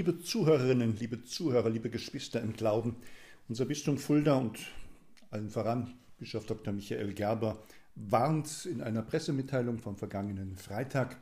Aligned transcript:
Liebe 0.00 0.18
Zuhörerinnen, 0.18 0.96
liebe 0.96 1.24
Zuhörer, 1.24 1.68
liebe 1.68 1.90
Geschwister 1.90 2.40
im 2.40 2.54
Glauben, 2.54 2.96
unser 3.50 3.66
Bistum 3.66 3.98
Fulda 3.98 4.38
und 4.38 4.58
allen 5.30 5.50
voran 5.50 5.92
Bischof 6.16 6.46
Dr. 6.46 6.72
Michael 6.72 7.12
Gerber 7.12 7.62
warnt 7.96 8.64
in 8.64 8.80
einer 8.80 9.02
Pressemitteilung 9.02 9.78
vom 9.78 9.98
vergangenen 9.98 10.56
Freitag 10.56 11.18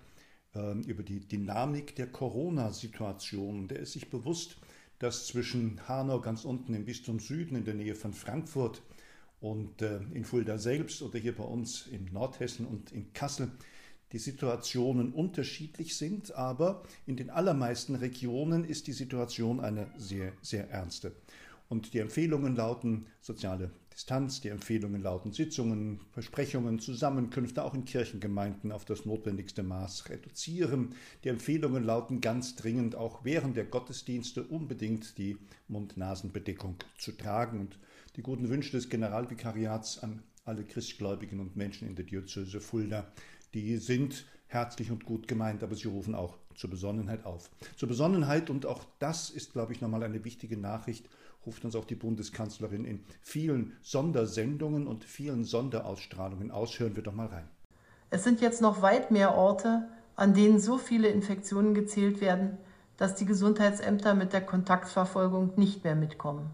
äh, 0.55 0.79
über 0.83 1.03
die 1.03 1.19
Dynamik 1.19 1.97
der 1.97 2.07
Corona-Situation. 2.07 3.67
Der 3.67 3.81
ist 3.81 3.95
sich 3.95 4.11
bewusst, 4.11 4.59
dass 5.01 5.27
zwischen 5.27 5.81
Hanau 5.89 6.21
ganz 6.21 6.45
unten 6.45 6.73
im 6.73 6.85
Bistum 6.85 7.19
Süden 7.19 7.57
in 7.57 7.65
der 7.65 7.75
Nähe 7.75 7.97
von 7.97 8.13
Frankfurt 8.13 8.81
und 9.41 9.83
äh, 9.83 10.03
in 10.15 10.25
Fulda 10.25 10.57
selbst 10.57 11.03
oder 11.03 11.19
hier 11.19 11.35
bei 11.35 11.43
uns 11.43 11.89
in 11.89 12.05
Nordhessen 12.13 12.65
und 12.65 12.93
in 12.93 13.13
Kassel 13.13 13.51
die 14.13 14.19
Situationen 14.19 15.13
unterschiedlich 15.13 15.97
sind, 15.97 16.35
aber 16.35 16.83
in 17.07 17.17
den 17.17 17.31
allermeisten 17.31 17.95
Regionen 17.95 18.65
ist 18.65 18.87
die 18.87 18.93
Situation 18.93 19.61
eine 19.61 19.91
sehr, 19.97 20.33
sehr 20.43 20.71
ernste. 20.71 21.13
Und 21.69 21.93
die 21.93 21.99
Empfehlungen 21.99 22.57
lauten 22.57 23.07
soziale 23.21 23.71
Distanz, 23.93 24.41
die 24.41 24.49
Empfehlungen 24.49 25.03
lauten 25.03 25.33
Sitzungen, 25.33 26.01
Versprechungen, 26.13 26.79
Zusammenkünfte 26.79 27.65
auch 27.65 27.75
in 27.75 27.85
Kirchengemeinden 27.85 28.71
auf 28.71 28.85
das 28.85 29.05
notwendigste 29.05 29.63
Maß 29.63 30.09
reduzieren. 30.09 30.95
Die 31.25 31.29
Empfehlungen 31.29 31.83
lauten 31.83 32.21
ganz 32.21 32.55
dringend 32.55 32.95
auch 32.95 33.25
während 33.25 33.57
der 33.57 33.65
Gottesdienste 33.65 34.45
unbedingt 34.45 35.19
die 35.19 35.37
Mund-Nasen-Bedeckung 35.67 36.77
zu 36.97 37.13
tragen 37.13 37.61
und 37.61 37.79
die 38.17 38.23
guten 38.23 38.49
Wünsche 38.49 38.71
des 38.71 38.89
Generalvikariats 38.89 39.99
an 39.99 40.23
alle 40.45 40.65
Christgläubigen 40.65 41.41
und 41.41 41.57
Menschen 41.57 41.89
in 41.89 41.97
der 41.97 42.05
Diözese 42.05 42.61
Fulda 42.61 43.13
die 43.55 43.77
sind 43.79 44.25
herzlich 44.47 44.91
und 44.91 45.05
gut 45.05 45.29
gemeint, 45.29 45.63
aber 45.63 45.75
sie 45.75 45.89
rufen 45.89 46.15
auch 46.15 46.39
zur 46.55 46.71
Besonnenheit 46.71 47.25
auf. 47.25 47.51
Zur 47.77 47.89
Besonnenheit, 47.89 48.51
und 48.51 48.67
auch 48.67 48.85
das 48.99 49.31
ist, 49.31 49.53
glaube 49.53 49.73
ich, 49.73 49.81
nochmal 49.81 50.03
eine 50.03 50.25
wichtige 50.25 50.57
Nachricht, 50.57 51.09
ruft 51.47 51.65
uns 51.65 51.77
auch 51.77 51.85
die 51.85 51.95
Bundeskanzlerin 51.95 52.85
in 52.85 53.05
vielen 53.21 53.77
Sondersendungen 53.81 54.87
und 54.87 55.05
vielen 55.05 55.45
Sonderausstrahlungen 55.45 56.51
aus. 56.51 56.79
Hören 56.79 56.97
wir 56.97 57.03
doch 57.03 57.15
mal 57.15 57.27
rein. 57.27 57.49
Es 58.11 58.25
sind 58.25 58.41
jetzt 58.41 58.63
noch 58.63 58.83
weit 58.83 59.11
mehr 59.11 59.35
Orte, 59.35 59.89
an 60.17 60.35
denen 60.35 60.59
so 60.59 60.79
viele 60.79 61.09
Infektionen 61.09 61.75
gezählt 61.75 62.21
werden, 62.21 62.59
dass 62.97 63.15
die 63.15 63.27
Gesundheitsämter 63.27 64.15
mit 64.15 64.33
der 64.33 64.45
Kontaktverfolgung 64.45 65.53
nicht 65.57 65.85
mehr 65.85 65.95
mitkommen. 65.95 66.51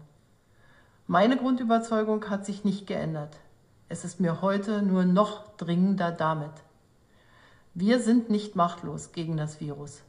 Meine 1.07 1.37
Grundüberzeugung 1.37 2.29
hat 2.29 2.45
sich 2.45 2.63
nicht 2.63 2.87
geändert. 2.87 3.37
Es 3.89 4.05
ist 4.05 4.19
mir 4.19 4.41
heute 4.41 4.81
nur 4.81 5.05
noch 5.05 5.55
dringender 5.57 6.11
damit. 6.11 6.51
Wir 7.77 7.99
sind 7.99 8.29
nicht 8.29 8.55
machtlos 8.55 9.11
gegen 9.11 9.35
das 9.35 9.59
Virus. 9.59 10.01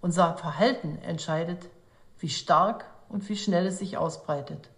Unser 0.00 0.36
Verhalten 0.36 0.98
entscheidet, 1.02 1.68
wie 2.18 2.28
stark 2.28 2.84
und 3.08 3.28
wie 3.28 3.36
schnell 3.36 3.64
es 3.66 3.78
sich 3.78 3.96
ausbreitet. 3.96 4.70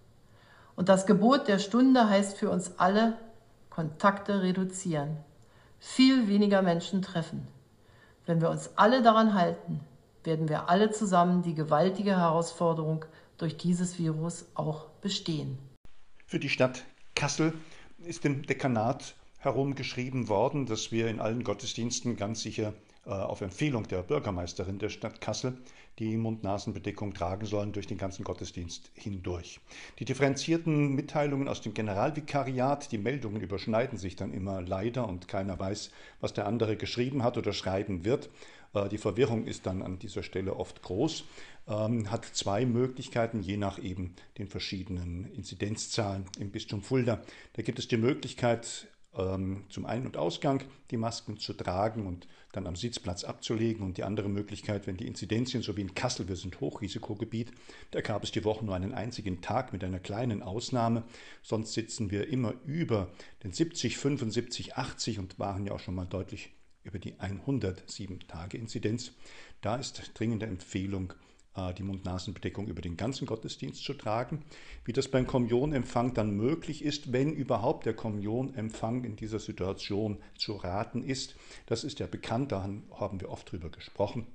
Und 0.77 0.91
das 0.91 1.06
Gebot 1.06 1.48
der 1.48 1.59
Stunde 1.59 2.06
heißt 2.06 2.36
für 2.36 2.51
uns 2.51 2.78
alle, 2.78 3.17
Kontakte 3.70 4.42
reduzieren, 4.42 5.17
viel 5.78 6.28
weniger 6.28 6.61
Menschen 6.61 7.01
treffen. 7.01 7.48
Wenn 8.27 8.42
wir 8.42 8.51
uns 8.51 8.77
alle 8.77 9.01
daran 9.01 9.33
halten, 9.33 9.81
werden 10.23 10.51
wir 10.51 10.69
alle 10.69 10.91
zusammen 10.91 11.41
die 11.41 11.55
gewaltige 11.55 12.19
Herausforderung 12.19 13.06
durch 13.39 13.56
dieses 13.56 13.98
Virus 13.98 14.45
auch 14.55 14.89
bestehen. 15.01 15.58
Für 16.27 16.39
die 16.39 16.51
Stadt 16.51 16.84
Kassel 17.14 17.55
ist 18.01 18.27
im 18.27 18.42
Dekanat 18.42 19.14
herumgeschrieben 19.45 20.28
worden, 20.28 20.67
dass 20.67 20.92
wir 20.92 21.09
in 21.09 21.20
allen 21.20 21.45
Gottesdiensten 21.45 22.17
ganz 22.17 22.42
sicher 22.42 22.73
äh, 23.06 23.11
auf 23.11 23.41
Empfehlung 23.41 23.86
der 23.89 24.03
Bürgermeisterin 24.03 24.78
der 24.78 24.89
Stadt 24.89 25.20
Kassel 25.20 25.59
die 25.98 26.17
Mund-Nasen-Bedeckung 26.17 27.14
tragen 27.14 27.47
sollen 27.47 27.73
durch 27.73 27.86
den 27.86 27.98
ganzen 27.98 28.25
Gottesdienst 28.25 28.91
hindurch. 28.95 29.61
Die 29.98 30.05
differenzierten 30.05 30.95
Mitteilungen 30.95 31.47
aus 31.48 31.61
dem 31.61 31.74
Generalvikariat, 31.74 32.91
die 32.91 32.98
Meldungen 32.98 33.41
überschneiden 33.41 33.98
sich 33.98 34.17
dann 34.17 34.33
immer 34.33 34.61
leider 34.61 35.07
und 35.07 35.29
keiner 35.29 35.58
weiß, 35.58 35.90
was 36.20 36.33
der 36.33 36.46
andere 36.46 36.77
geschrieben 36.77 37.23
hat 37.23 37.39
oder 37.39 37.52
schreiben 37.52 38.05
wird. 38.05 38.29
Äh, 38.74 38.89
die 38.89 38.98
Verwirrung 38.98 39.46
ist 39.46 39.67
dann 39.67 39.83
an 39.83 39.98
dieser 39.98 40.23
Stelle 40.23 40.57
oft 40.57 40.83
groß, 40.83 41.24
ähm, 41.69 42.11
hat 42.11 42.24
zwei 42.24 42.67
Möglichkeiten, 42.67 43.40
je 43.40 43.57
nach 43.57 43.79
eben 43.79 44.14
den 44.39 44.48
verschiedenen 44.48 45.33
Inzidenzzahlen 45.33 46.24
im 46.39 46.51
Bistum 46.51 46.83
Fulda. 46.83 47.23
Da 47.52 47.63
gibt 47.63 47.79
es 47.79 47.86
die 47.86 47.96
Möglichkeit, 47.96 48.89
zum 49.14 49.86
Ein- 49.86 50.07
und 50.07 50.17
Ausgang 50.17 50.64
die 50.91 50.97
Masken 50.97 51.39
zu 51.39 51.52
tragen 51.52 52.07
und 52.07 52.27
dann 52.52 52.67
am 52.67 52.77
Sitzplatz 52.77 53.25
abzulegen. 53.25 53.85
Und 53.85 53.97
die 53.97 54.05
andere 54.05 54.29
Möglichkeit, 54.29 54.86
wenn 54.86 54.97
die 54.97 55.07
Inzidenzien, 55.07 55.63
so 55.63 55.77
wie 55.77 55.83
in 55.83 55.95
Kassel, 55.95 56.29
wir 56.29 56.36
sind 56.36 56.61
Hochrisikogebiet, 56.61 57.52
da 57.92 58.01
gab 58.01 58.25
es 58.25 58.33
die 58.33 58.45
Woche 58.45 58.64
nur 58.64 58.75
einen 58.75 58.92
einzigen 58.92 59.41
Tag 59.41 59.73
mit 59.73 59.85
einer 59.85 60.01
kleinen 60.01 60.42
Ausnahme. 60.42 61.05
Sonst 61.42 61.75
sitzen 61.75 62.11
wir 62.11 62.29
immer 62.29 62.55
über 62.64 63.08
den 63.42 63.52
70, 63.52 63.98
75, 63.98 64.77
80 64.77 65.19
und 65.19 65.39
waren 65.39 65.67
ja 65.67 65.73
auch 65.73 65.81
schon 65.81 65.95
mal 65.95 66.07
deutlich 66.07 66.51
über 66.83 66.98
die 66.98 67.19
107 67.19 68.20
Tage 68.29 68.58
Inzidenz. 68.58 69.13
Da 69.61 69.77
ist 69.77 70.11
dringende 70.14 70.46
Empfehlung, 70.46 71.14
die 71.79 71.83
Mund-Nasen-Bedeckung 71.83 72.67
über 72.67 72.83
den 72.83 72.97
ganzen 72.97 73.27
Gottesdienst 73.27 73.85
zu 73.85 73.95
tragen. 73.95 74.42
Wie 74.85 74.92
das 74.92 75.09
beim 75.09 75.27
Kommunionempfang 75.27 76.13
dann 76.13 76.37
möglich 76.37 76.85
ist, 76.85 77.13
wenn 77.13 77.33
überhaupt 77.33 77.87
der 77.87 77.95
Kommunionempfang 77.95 79.05
in 79.05 79.17
dieser 79.17 79.39
Situation 79.39 80.19
zu 80.37 80.55
raten 80.55 81.03
ist, 81.03 81.37
das 81.67 81.85
ist 81.85 82.01
ja 82.01 82.07
bekannt, 82.07 82.51
da 82.53 82.63
haben 82.63 83.20
wir 83.20 83.31
oft 83.31 83.53
drüber 83.53 83.70
gesprochen. 83.70 84.27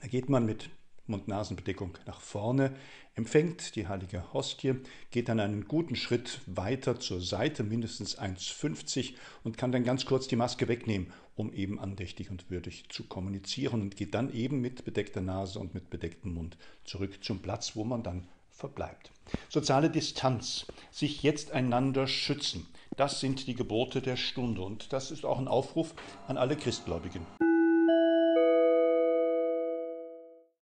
Da 0.00 0.08
geht 0.08 0.28
man 0.28 0.44
mit 0.44 0.68
Mund-Nasen-Bedeckung 1.06 1.98
nach 2.06 2.20
vorne, 2.20 2.74
empfängt 3.14 3.76
die 3.76 3.88
heilige 3.88 4.32
Hostie, 4.32 4.74
geht 5.10 5.28
dann 5.28 5.40
einen 5.40 5.66
guten 5.66 5.96
Schritt 5.96 6.40
weiter 6.46 7.00
zur 7.00 7.20
Seite, 7.20 7.64
mindestens 7.64 8.18
1,50 8.18 9.14
und 9.42 9.58
kann 9.58 9.72
dann 9.72 9.84
ganz 9.84 10.06
kurz 10.06 10.28
die 10.28 10.36
Maske 10.36 10.68
wegnehmen, 10.68 11.12
um 11.36 11.52
eben 11.52 11.78
andächtig 11.78 12.30
und 12.30 12.50
würdig 12.50 12.88
zu 12.88 13.04
kommunizieren 13.04 13.82
und 13.82 13.96
geht 13.96 14.14
dann 14.14 14.32
eben 14.32 14.60
mit 14.60 14.84
bedeckter 14.84 15.20
Nase 15.20 15.58
und 15.58 15.74
mit 15.74 15.90
bedecktem 15.90 16.34
Mund 16.34 16.56
zurück 16.84 17.22
zum 17.22 17.40
Platz, 17.40 17.76
wo 17.76 17.84
man 17.84 18.02
dann 18.02 18.28
verbleibt. 18.50 19.10
Soziale 19.48 19.90
Distanz, 19.90 20.66
sich 20.90 21.22
jetzt 21.22 21.52
einander 21.52 22.06
schützen, 22.06 22.66
das 22.96 23.20
sind 23.20 23.46
die 23.46 23.54
Gebote 23.54 24.02
der 24.02 24.16
Stunde 24.16 24.62
und 24.62 24.92
das 24.92 25.10
ist 25.10 25.24
auch 25.24 25.38
ein 25.38 25.48
Aufruf 25.48 25.94
an 26.28 26.36
alle 26.36 26.56
Christgläubigen. 26.56 27.26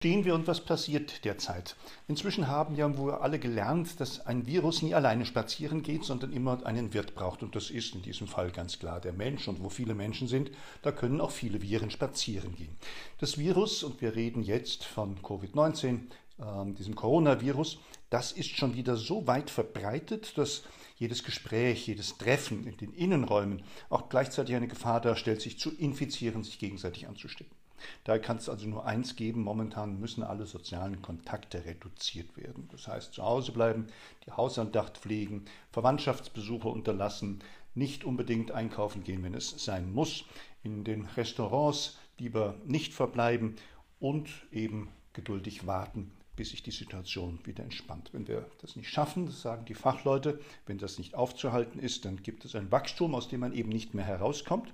Stehen 0.00 0.24
wir 0.24 0.36
und 0.36 0.46
was 0.46 0.60
passiert 0.60 1.24
derzeit? 1.24 1.74
Inzwischen 2.06 2.46
haben 2.46 2.76
ja 2.76 2.96
wohl 2.96 3.14
alle 3.14 3.40
gelernt, 3.40 3.98
dass 3.98 4.24
ein 4.24 4.46
Virus 4.46 4.80
nie 4.80 4.94
alleine 4.94 5.26
spazieren 5.26 5.82
geht, 5.82 6.04
sondern 6.04 6.32
immer 6.32 6.64
einen 6.64 6.94
Wirt 6.94 7.16
braucht. 7.16 7.42
Und 7.42 7.56
das 7.56 7.68
ist 7.68 7.96
in 7.96 8.02
diesem 8.02 8.28
Fall 8.28 8.52
ganz 8.52 8.78
klar 8.78 9.00
der 9.00 9.12
Mensch. 9.12 9.48
Und 9.48 9.60
wo 9.60 9.68
viele 9.70 9.96
Menschen 9.96 10.28
sind, 10.28 10.52
da 10.82 10.92
können 10.92 11.20
auch 11.20 11.32
viele 11.32 11.62
Viren 11.62 11.90
spazieren 11.90 12.54
gehen. 12.54 12.76
Das 13.18 13.38
Virus, 13.38 13.82
und 13.82 14.00
wir 14.00 14.14
reden 14.14 14.44
jetzt 14.44 14.84
von 14.84 15.20
Covid-19, 15.20 15.98
äh, 16.38 16.74
diesem 16.74 16.94
Coronavirus, 16.94 17.80
das 18.08 18.30
ist 18.30 18.50
schon 18.50 18.76
wieder 18.76 18.94
so 18.94 19.26
weit 19.26 19.50
verbreitet, 19.50 20.38
dass 20.38 20.62
jedes 20.96 21.24
Gespräch, 21.24 21.88
jedes 21.88 22.16
Treffen 22.18 22.68
in 22.68 22.76
den 22.76 22.92
Innenräumen 22.92 23.64
auch 23.90 24.08
gleichzeitig 24.08 24.54
eine 24.54 24.68
Gefahr 24.68 25.00
darstellt, 25.00 25.40
sich 25.40 25.58
zu 25.58 25.76
infizieren, 25.76 26.44
sich 26.44 26.60
gegenseitig 26.60 27.08
anzustecken. 27.08 27.57
Da 28.04 28.18
kann 28.18 28.38
es 28.38 28.48
also 28.48 28.66
nur 28.66 28.84
eins 28.84 29.16
geben, 29.16 29.42
momentan 29.42 30.00
müssen 30.00 30.22
alle 30.22 30.46
sozialen 30.46 31.02
Kontakte 31.02 31.64
reduziert 31.64 32.36
werden. 32.36 32.68
Das 32.72 32.88
heißt, 32.88 33.14
zu 33.14 33.22
Hause 33.22 33.52
bleiben, 33.52 33.86
die 34.26 34.32
Hausandacht 34.32 34.98
pflegen, 34.98 35.44
Verwandtschaftsbesuche 35.70 36.68
unterlassen, 36.68 37.40
nicht 37.74 38.04
unbedingt 38.04 38.50
einkaufen 38.50 39.04
gehen, 39.04 39.22
wenn 39.22 39.34
es 39.34 39.50
sein 39.64 39.92
muss, 39.92 40.24
in 40.62 40.84
den 40.84 41.06
Restaurants 41.06 41.98
lieber 42.18 42.56
nicht 42.66 42.92
verbleiben 42.92 43.56
und 44.00 44.28
eben 44.52 44.88
geduldig 45.12 45.66
warten, 45.66 46.10
bis 46.36 46.50
sich 46.50 46.62
die 46.62 46.70
Situation 46.70 47.38
wieder 47.44 47.64
entspannt. 47.64 48.10
Wenn 48.12 48.28
wir 48.28 48.46
das 48.60 48.76
nicht 48.76 48.90
schaffen, 48.90 49.26
das 49.26 49.42
sagen 49.42 49.64
die 49.64 49.74
Fachleute, 49.74 50.40
wenn 50.66 50.78
das 50.78 50.98
nicht 50.98 51.14
aufzuhalten 51.14 51.80
ist, 51.80 52.04
dann 52.04 52.22
gibt 52.22 52.44
es 52.44 52.54
ein 52.54 52.70
Wachstum, 52.70 53.14
aus 53.14 53.28
dem 53.28 53.40
man 53.40 53.52
eben 53.52 53.68
nicht 53.70 53.94
mehr 53.94 54.04
herauskommt. 54.04 54.72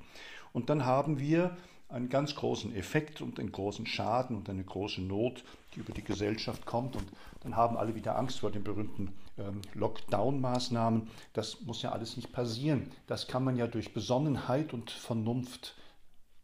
Und 0.53 0.71
dann 0.71 0.85
haben 0.85 1.19
wir 1.19 1.57
einen 1.89 2.09
ganz 2.09 2.35
großen 2.35 2.75
Effekt 2.75 3.21
und 3.21 3.39
einen 3.39 3.53
großen 3.53 3.87
Schaden 3.87 4.37
und 4.37 4.49
eine 4.49 4.65
große 4.65 5.01
Not, 5.03 5.45
die 5.75 5.81
über 5.81 5.93
die 5.93 6.03
Gesellschaft 6.03 6.67
kommt. 6.67 6.97
Und 6.97 7.05
dann 7.41 7.57
haben 7.57 7.77
alle 7.77 7.95
wieder 7.95 8.17
Angst 8.17 8.41
vor 8.41 8.51
den 8.51 8.65
berühmten 8.65 9.13
ähm, 9.39 9.61
Lockdown-Maßnahmen. 9.75 11.09
Das 11.33 11.61
muss 11.63 11.83
ja 11.83 11.93
alles 11.93 12.17
nicht 12.17 12.33
passieren. 12.33 12.91
Das 13.07 13.29
kann 13.29 13.45
man 13.45 13.57
ja 13.57 13.67
durch 13.67 13.93
Besonnenheit 13.93 14.73
und 14.73 14.91
Vernunft 14.91 15.77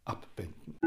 abwenden. 0.05 0.77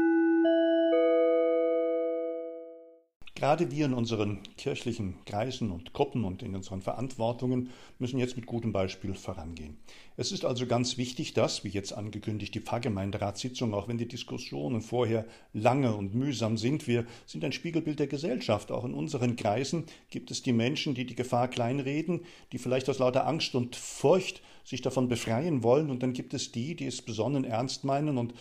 Gerade 3.37 3.69
wir 3.69 3.85
in 3.85 3.93
unseren 3.93 4.39
kirchlichen 4.57 5.15
Kreisen 5.25 5.69
und 5.71 5.91
Gruppen 5.91 6.23
und 6.23 6.41
in 6.41 6.55
unseren 6.55 6.81
Verantwortungen 6.81 7.69
müssen 7.99 8.17
jetzt 8.17 8.37
mit 8.37 8.45
gutem 8.45 8.71
Beispiel 8.71 9.13
vorangehen. 9.13 9.75
Es 10.15 10.31
ist 10.31 10.45
also 10.45 10.65
ganz 10.65 10.97
wichtig, 10.97 11.33
dass, 11.33 11.65
wie 11.65 11.69
jetzt 11.69 11.91
angekündigt, 11.91 12.55
die 12.55 12.61
Pfarrgemeinderatssitzung, 12.61 13.73
auch 13.73 13.89
wenn 13.89 13.97
die 13.97 14.07
Diskussionen 14.07 14.79
vorher 14.79 15.25
lange 15.51 15.93
und 15.93 16.15
mühsam 16.15 16.55
sind, 16.55 16.87
wir 16.87 17.05
sind 17.25 17.43
ein 17.43 17.51
Spiegelbild 17.51 17.99
der 17.99 18.07
Gesellschaft. 18.07 18.71
Auch 18.71 18.85
in 18.85 18.93
unseren 18.93 19.35
Kreisen 19.35 19.83
gibt 20.09 20.31
es 20.31 20.41
die 20.41 20.53
Menschen, 20.53 20.95
die 20.95 21.05
die 21.05 21.15
Gefahr 21.15 21.49
kleinreden, 21.49 22.21
die 22.53 22.57
vielleicht 22.57 22.89
aus 22.89 22.99
lauter 22.99 23.27
Angst 23.27 23.53
und 23.53 23.75
Furcht 23.75 24.41
sich 24.63 24.81
davon 24.81 25.09
befreien 25.09 25.61
wollen. 25.61 25.89
Und 25.89 26.03
dann 26.03 26.13
gibt 26.13 26.33
es 26.33 26.53
die, 26.53 26.73
die 26.73 26.87
es 26.87 27.01
besonnen 27.01 27.43
ernst 27.43 27.83
meinen 27.83 28.17
und 28.17 28.33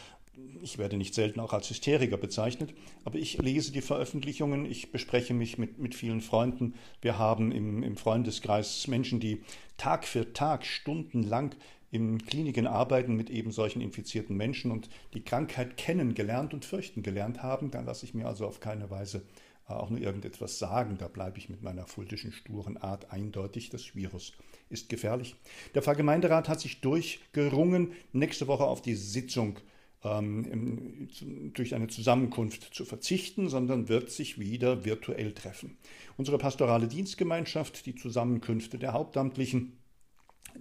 ich 0.63 0.79
werde 0.79 0.97
nicht 0.97 1.15
selten 1.15 1.41
auch 1.41 1.53
als 1.53 1.69
Hysteriker 1.71 2.17
bezeichnet, 2.17 2.75
aber 3.05 3.19
ich 3.19 3.39
lese 3.39 3.73
die 3.73 3.83
Veröffentlichungen, 3.83 4.65
ich 4.65 4.93
bespreche 4.93 5.35
mich 5.35 5.59
mit, 5.59 5.79
mit 5.79 5.95
vielen 5.95 6.21
Freunden. 6.21 6.75
Wir 7.01 7.19
haben 7.19 7.53
im, 7.53 7.83
im 7.83 7.97
Freundeskreis 7.97 8.87
Menschen, 8.89 9.21
die 9.21 9.43
Tag 9.77 10.05
für 10.05 10.33
Tag 10.33 10.65
stundenlang 10.65 11.55
in 11.91 12.19
Kliniken 12.19 12.67
arbeiten 12.67 13.15
mit 13.15 13.31
eben 13.31 13.53
solchen 13.53 13.81
infizierten 13.81 14.37
Menschen 14.37 14.73
und 14.73 14.89
die 15.15 15.23
Krankheit 15.23 15.77
kennengelernt 15.77 16.53
und 16.53 16.65
fürchten 16.65 17.05
gelernt 17.05 17.43
haben. 17.43 17.71
Da 17.71 17.83
lasse 17.83 18.05
ich 18.05 18.15
mir 18.15 18.27
also 18.27 18.49
auf 18.49 18.59
keine 18.59 18.91
Weise 18.91 19.23
äh, 19.69 19.75
auch 19.75 19.91
nur 19.91 20.01
irgendetwas 20.01 20.59
sagen. 20.59 20.99
Da 20.99 21.07
bleibe 21.07 21.39
ich 21.39 21.49
mit 21.49 21.63
meiner 21.63 21.87
fultischen, 21.87 22.33
sturen 22.33 22.79
Art 22.79 23.13
eindeutig. 23.13 23.71
Das 23.71 23.95
Virus 23.95 24.33
ist 24.71 24.89
gefährlich. 24.89 25.37
Der 25.77 25.83
Pfarrgemeinderat 25.83 26.49
hat 26.49 26.59
sich 26.59 26.81
durchgerungen, 26.81 27.93
nächste 28.13 28.49
Woche 28.49 28.65
auf 28.65 28.83
die 28.83 28.97
Sitzung 28.97 29.61
ähm, 30.05 31.09
durch 31.55 31.75
eine 31.75 31.89
Zusammenkunft 31.89 32.75
zu 32.75 32.85
verzichten, 32.85 33.49
sondern 33.49 33.89
wird 33.89 34.11
sich 34.11 34.39
wieder 34.39 34.85
virtuell 34.85 35.33
treffen. 35.33 35.77
Unsere 36.17 36.39
pastorale 36.39 36.89
Dienstgemeinschaft, 36.89 37.87
die 37.87 37.95
Zusammenkünfte 37.95 38.79
der 38.79 38.93
Hauptamtlichen, 38.93 39.79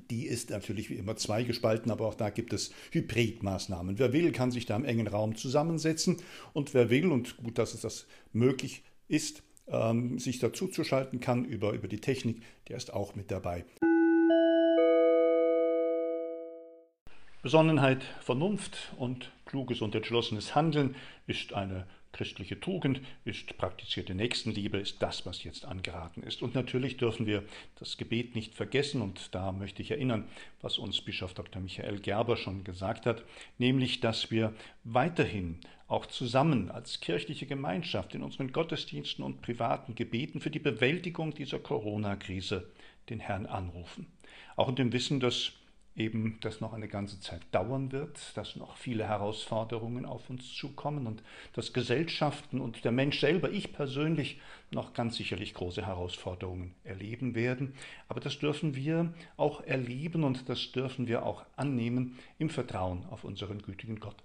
die 0.10 0.26
ist 0.26 0.50
natürlich 0.50 0.90
wie 0.90 0.96
immer 0.96 1.16
zweigespalten, 1.16 1.92
aber 1.92 2.08
auch 2.08 2.16
da 2.16 2.30
gibt 2.30 2.54
es 2.54 2.72
Hybridmaßnahmen. 2.92 4.00
Wer 4.00 4.14
will, 4.14 4.32
kann 4.32 4.52
sich 4.52 4.66
da 4.66 4.76
im 4.76 4.86
engen 4.86 5.08
Raum 5.08 5.36
zusammensetzen 5.36 6.18
und 6.54 6.74
wer 6.74 6.90
will, 6.90 7.12
und 7.12 7.38
gut, 7.38 7.58
dass 7.58 7.74
es 7.74 7.82
das 7.82 8.08
möglich 8.32 8.84
ist, 9.08 9.44
ähm, 9.68 10.20
sich 10.20 10.40
dazuzuschalten 10.40 11.20
kann 11.20 11.46
über, 11.46 11.74
über 11.74 11.88
die 11.88 12.00
Technik, 12.00 12.42
der 12.68 12.78
ist 12.78 12.94
auch 12.94 13.16
mit 13.16 13.30
dabei. 13.30 13.66
Besonnenheit, 17.44 18.04
Vernunft 18.22 18.94
und 18.96 19.30
kluges 19.46 19.82
und 19.82 19.94
entschlossenes 19.94 20.56
Handeln 20.56 20.96
ist 21.28 21.52
eine 21.52 21.86
christliche 22.14 22.58
Tugend, 22.58 23.02
ist 23.26 23.58
praktizierte 23.58 24.16
Nächstenliebe, 24.16 24.78
ist 24.78 25.02
das, 25.02 25.26
was 25.26 25.44
jetzt 25.44 25.66
angeraten 25.66 26.24
ist. 26.24 26.42
Und 26.42 26.56
natürlich 26.56 26.96
dürfen 26.96 27.26
wir 27.26 27.44
das 27.80 27.98
Gebet 27.98 28.34
nicht 28.34 28.56
vergessen, 28.56 29.02
und 29.02 29.36
da 29.36 29.52
möchte 29.52 29.82
ich 29.82 29.92
erinnern, 29.92 30.30
was 30.62 30.78
uns 30.78 31.02
Bischof 31.02 31.34
Dr. 31.34 31.62
Michael 31.62 32.00
Gerber 32.00 32.38
schon 32.38 32.64
gesagt 32.64 33.06
hat, 33.06 33.26
nämlich, 33.58 34.00
dass 34.00 34.32
wir 34.32 34.54
weiterhin 34.86 35.60
auch 35.90 36.06
zusammen 36.06 36.72
als 36.72 37.02
kirchliche 37.02 37.46
Gemeinschaft 37.46 38.16
in 38.16 38.24
unseren 38.24 38.54
Gottesdiensten 38.54 39.22
und 39.22 39.42
privaten 39.42 39.96
Gebeten 39.96 40.40
für 40.40 40.50
die 40.50 40.60
Bewältigung 40.60 41.34
dieser 41.34 41.60
Corona-Krise 41.60 42.72
den 43.10 43.20
Herrn 43.20 43.48
anrufen. 43.48 44.08
Auch 44.56 44.70
in 44.70 44.76
dem 44.76 44.94
Wissen, 44.94 45.20
dass 45.20 45.52
eben 45.96 46.38
das 46.42 46.60
noch 46.60 46.74
eine 46.74 46.88
ganze 46.88 47.20
Zeit 47.20 47.42
dauern 47.52 47.92
wird, 47.92 48.36
dass 48.36 48.56
noch 48.56 48.78
viele 48.78 49.08
Herausforderungen 49.08 50.06
auf 50.06 50.30
uns 50.30 50.54
zukommen 50.54 51.06
und 51.06 51.24
dass 51.54 51.74
Gesellschaften 51.74 52.60
und 52.60 52.84
der 52.84 52.92
Mensch 52.92 53.20
selber, 53.20 53.52
ich 53.52 53.74
persönlich, 53.74 54.40
noch 54.72 54.94
ganz 54.94 55.18
sicherlich 55.18 55.54
große 55.54 55.86
Herausforderungen 55.86 56.74
erleben 56.84 57.36
werden. 57.36 57.76
Aber 58.08 58.20
das 58.20 58.40
dürfen 58.40 58.76
wir 58.76 59.14
auch 59.38 59.62
erleben 59.62 60.24
und 60.24 60.50
das 60.50 60.72
dürfen 60.72 61.08
wir 61.08 61.26
auch 61.26 61.46
annehmen 61.56 62.18
im 62.40 62.50
Vertrauen 62.50 63.06
auf 63.12 63.24
unseren 63.24 63.62
gütigen 63.62 64.00
Gott. 64.00 64.16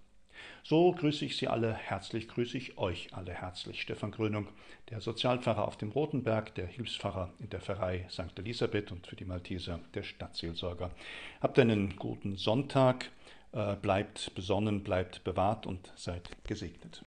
So 0.62 0.92
grüße 0.92 1.24
ich 1.24 1.36
Sie 1.36 1.48
alle 1.48 1.72
herzlich, 1.72 2.28
grüße 2.28 2.58
ich 2.58 2.78
euch 2.78 3.08
alle 3.12 3.32
herzlich. 3.32 3.80
Stefan 3.80 4.10
Grönung, 4.10 4.48
der 4.90 5.00
Sozialpfarrer 5.00 5.66
auf 5.66 5.76
dem 5.76 5.90
Rotenberg, 5.90 6.54
der 6.54 6.66
Hilfspfarrer 6.66 7.32
in 7.38 7.48
der 7.50 7.60
Pfarrei 7.60 8.06
St. 8.10 8.38
Elisabeth 8.38 8.92
und 8.92 9.06
für 9.06 9.16
die 9.16 9.24
Malteser 9.24 9.80
der 9.94 10.02
Stadtseelsorger. 10.02 10.90
Habt 11.40 11.58
einen 11.58 11.96
guten 11.96 12.36
Sonntag, 12.36 13.10
äh, 13.52 13.76
bleibt 13.76 14.34
besonnen, 14.34 14.84
bleibt 14.84 15.24
bewahrt 15.24 15.66
und 15.66 15.92
seid 15.96 16.28
gesegnet. 16.44 17.04